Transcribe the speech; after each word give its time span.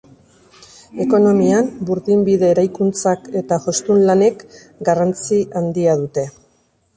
Ekonomian 1.03 1.67
burdinbide 1.89 2.49
eraikuntzak 2.53 3.29
eta 3.43 3.59
jostun 3.67 4.01
lanek 4.09 4.43
garrantzi 4.91 5.39
handia 5.61 5.97
dute. 6.03 6.27